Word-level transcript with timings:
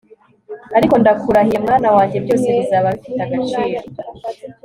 ariko 0.77 0.93
ndakurahiye 1.01 1.57
mwana 1.65 1.87
wanjye 1.95 2.17
byose 2.23 2.45
bizaba 2.57 2.87
bifite 2.95 3.19
agaciro 3.25 3.79